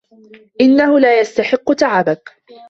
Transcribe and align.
انه 0.61 0.99
لا 0.99 1.19
يستحق 1.19 1.73
تعبك. 1.73 2.41